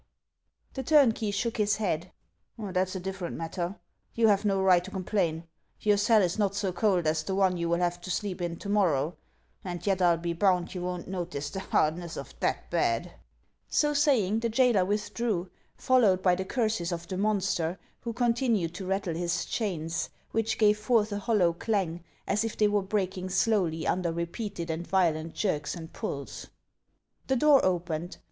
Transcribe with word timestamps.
The 0.73 0.81
turnkey 0.81 1.29
shook 1.29 1.57
his 1.57 1.75
head:" 1.75 2.11
That 2.57 2.89
's 2.89 2.95
a 2.95 2.99
different 2.99 3.35
matter; 3.37 3.75
you 4.15 4.29
have 4.29 4.43
no 4.43 4.59
right 4.59 4.83
to 4.83 4.89
complain. 4.89 5.43
Your 5.79 5.97
cell 5.97 6.23
is 6.23 6.39
not 6.39 6.55
so 6.55 6.71
cold 6.73 7.05
as 7.05 7.21
the 7.21 7.35
one 7.35 7.55
you 7.55 7.69
will 7.69 7.77
have 7.81 8.01
to 8.01 8.09
sleep 8.09 8.41
in 8.41 8.55
to 8.57 8.67
morrow, 8.69 9.15
and 9.63 9.85
yet 9.85 10.01
I 10.01 10.05
'11 10.05 10.21
be 10.23 10.33
bound 10.33 10.73
you 10.73 10.81
won't 10.81 11.07
notice 11.07 11.51
the 11.51 11.59
hardness 11.59 12.17
of 12.17 12.33
that 12.39 12.71
bed." 12.71 13.03
HANS 13.03 13.03
OF 13.05 13.11
ICELAND. 13.11 13.81
501 13.93 13.93
So 13.93 13.93
saying, 14.01 14.39
the 14.39 14.49
jailer 14.49 14.85
withdrew, 14.85 15.51
followed 15.77 16.23
by 16.23 16.33
the 16.33 16.45
curses 16.45 16.91
of 16.91 17.07
the 17.07 17.17
monster, 17.19 17.77
who 17.99 18.11
continued 18.11 18.73
to 18.73 18.87
rattle 18.87 19.13
his 19.13 19.45
chains, 19.45 20.09
which 20.31 20.57
gave 20.57 20.79
forth 20.79 21.11
a 21.11 21.19
hollow 21.19 21.53
clang 21.53 22.03
as 22.25 22.43
if 22.43 22.57
they 22.57 22.67
were 22.67 22.81
breaking 22.81 23.29
slowly 23.29 23.85
under 23.85 24.11
repeated 24.11 24.71
and 24.71 24.87
violent 24.87 25.35
jerks 25.35 25.75
and 25.75 25.93
pulls. 25.93 26.47
The 27.27 27.35
door 27.35 27.63
opened. 27.63 28.17